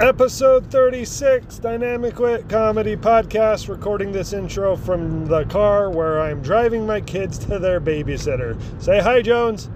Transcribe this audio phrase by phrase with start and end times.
[0.00, 6.86] Episode 36, Dynamic Wit Comedy Podcast, recording this intro from the car where I'm driving
[6.86, 8.58] my kids to their babysitter.
[8.82, 9.68] Say hi, Jones.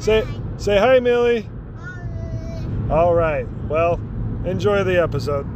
[0.00, 1.48] Say, say hi, Millie.
[2.90, 3.94] All right, well,
[4.44, 5.46] enjoy the episode.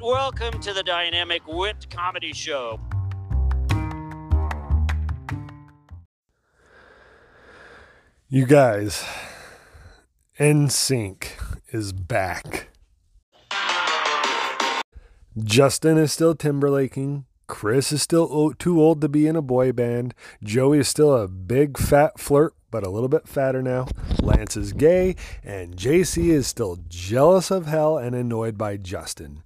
[0.00, 2.80] Welcome to the Dynamic Wit Comedy Show.
[8.28, 9.04] You guys,
[10.40, 11.28] NSYNC
[11.68, 12.70] is back.
[15.38, 17.26] Justin is still Timberlaking.
[17.46, 20.12] Chris is still too old to be in a boy band.
[20.42, 23.86] Joey is still a big fat flirt, but a little bit fatter now.
[24.20, 29.44] Lance is gay, and JC is still jealous of hell and annoyed by Justin.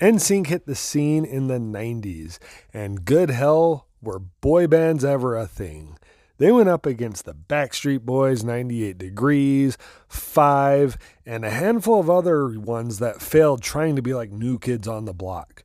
[0.00, 2.38] NSYNC hit the scene in the 90s,
[2.72, 5.98] and good hell were boy bands ever a thing.
[6.38, 12.58] They went up against the Backstreet Boys, 98 Degrees, Five, and a handful of other
[12.58, 15.64] ones that failed trying to be like new kids on the block.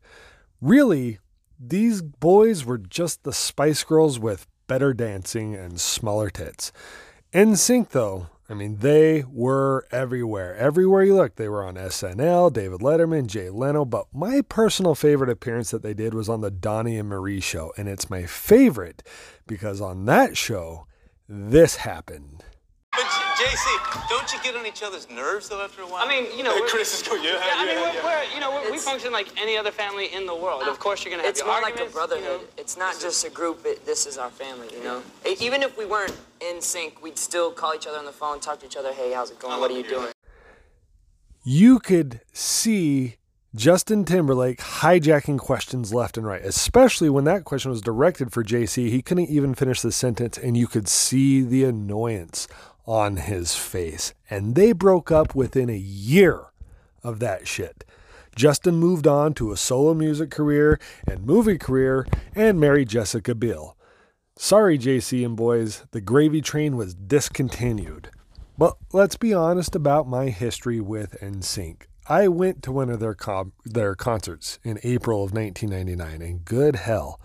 [0.61, 1.19] Really,
[1.59, 6.71] these boys were just the Spice Girls with better dancing and smaller tits.
[7.33, 10.53] NSYNC, though, I mean, they were everywhere.
[10.57, 13.85] Everywhere you look, they were on SNL, David Letterman, Jay Leno.
[13.85, 17.71] But my personal favorite appearance that they did was on the Donnie and Marie show.
[17.77, 19.03] And it's my favorite
[19.47, 20.85] because on that show,
[21.29, 22.43] this happened.
[23.41, 26.03] But J- JC, don't you get on each other's nerves though after a while?
[26.03, 27.23] I mean, you know, Hey, Chris is going.
[27.23, 28.25] Yeah, Yeah, I mean, yeah, we're, yeah.
[28.29, 30.63] we're you know, we're, we function like any other family in the world.
[30.63, 32.23] Of course, you're gonna have It's your more like a brotherhood.
[32.23, 32.43] You know?
[32.57, 33.65] It's not just a group.
[33.65, 35.01] It, this is our family, you know.
[35.39, 38.59] Even if we weren't in sync, we'd still call each other on the phone, talk
[38.59, 38.93] to each other.
[38.93, 39.59] Hey, how's it going?
[39.59, 40.11] What are you doing?
[41.43, 43.15] you could see
[43.55, 48.89] Justin Timberlake hijacking questions left and right, especially when that question was directed for JC.
[48.89, 52.47] He couldn't even finish the sentence, and you could see the annoyance
[52.85, 54.13] on his face.
[54.29, 56.45] And they broke up within a year
[57.03, 57.83] of that shit.
[58.35, 63.75] Justin moved on to a solo music career and movie career and married Jessica Biel.
[64.37, 68.09] Sorry, JC and boys, the gravy train was discontinued.
[68.57, 71.83] But let's be honest about my history with NSYNC.
[72.07, 76.77] I went to one of their com- their concerts in April of 1999, and good
[76.77, 77.19] hell,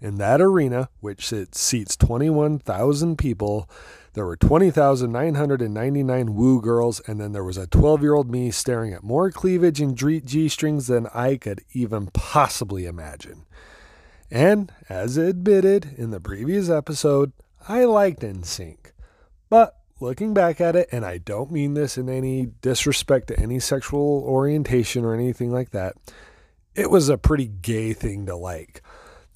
[0.00, 3.68] in that arena, which seats 21,000 people,
[4.12, 8.92] there were 20,999 woo girls, and then there was a 12 year old me staring
[8.92, 13.44] at more cleavage and G strings than I could even possibly imagine.
[14.30, 17.32] And as admitted in the previous episode,
[17.68, 18.92] I liked NSYNC.
[19.48, 23.60] But looking back at it, and I don't mean this in any disrespect to any
[23.60, 25.94] sexual orientation or anything like that,
[26.74, 28.82] it was a pretty gay thing to like.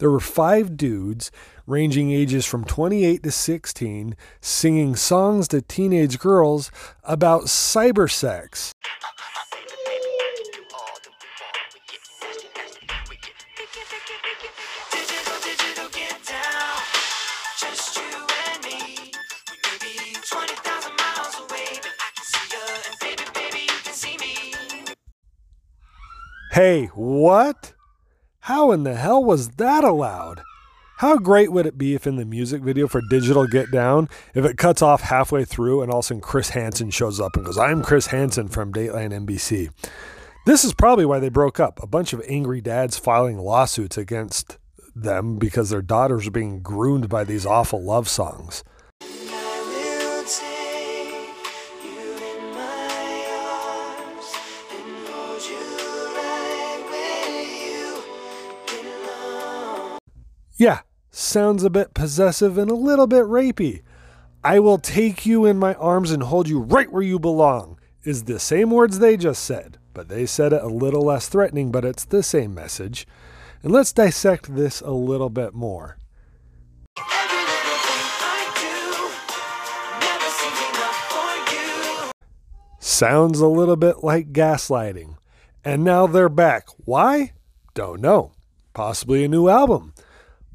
[0.00, 1.30] There were five dudes
[1.66, 6.70] ranging ages from 28 to 16 singing songs to teenage girls
[7.04, 8.72] about cyber sex.
[14.90, 16.80] Digital, digital, get down.
[17.58, 19.12] Just you and me.
[19.50, 22.64] We may be 20,000 miles away, but I can see you.
[22.88, 24.94] And baby, baby, you can see me.
[26.52, 27.74] Hey, what?
[28.52, 30.42] How in the hell was that allowed?
[30.96, 34.44] How great would it be if in the music video for Digital Get Down, if
[34.44, 37.44] it cuts off halfway through and all of a sudden Chris Hansen shows up and
[37.44, 39.70] goes, I'm Chris Hansen from Dateline NBC.
[40.46, 41.80] This is probably why they broke up.
[41.80, 44.58] A bunch of angry dads filing lawsuits against
[44.96, 48.64] them because their daughters are being groomed by these awful love songs.
[60.60, 63.80] Yeah, sounds a bit possessive and a little bit rapey.
[64.44, 68.24] I will take you in my arms and hold you right where you belong, is
[68.24, 71.86] the same words they just said, but they said it a little less threatening, but
[71.86, 73.06] it's the same message.
[73.62, 75.96] And let's dissect this a little bit more.
[82.78, 85.16] Sounds a little bit like gaslighting.
[85.64, 86.68] And now they're back.
[86.84, 87.32] Why?
[87.72, 88.32] Don't know.
[88.74, 89.94] Possibly a new album.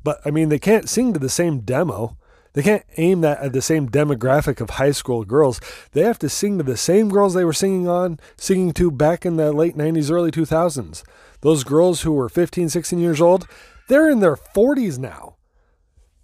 [0.05, 2.15] But I mean, they can't sing to the same demo.
[2.53, 5.59] They can't aim that at the same demographic of high school girls.
[5.93, 9.25] They have to sing to the same girls they were singing on, singing to back
[9.25, 11.03] in the late 90s, early 2000s.
[11.41, 13.47] Those girls who were 15, 16 years old,
[13.89, 15.37] they're in their 40s now.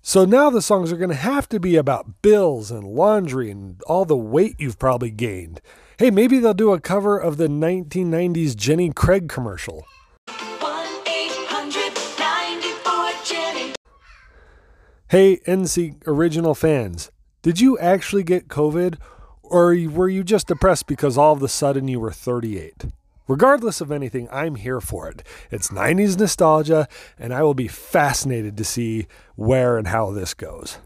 [0.04, 3.82] So now the songs are going to have to be about bills and laundry and
[3.88, 5.60] all the weight you've probably gained.
[5.98, 9.86] Hey, maybe they'll do a cover of the 1990s Jenny Craig commercial.
[15.12, 17.12] Hey, NSYNC original fans,
[17.42, 18.98] Did you actually get COVID,
[19.44, 22.86] or were you just depressed because all of a sudden you were 38?
[23.28, 25.22] Regardless of anything, I'm here for it.
[25.52, 26.88] It's 90s nostalgia,
[27.20, 30.78] and I will be fascinated to see where and how this goes.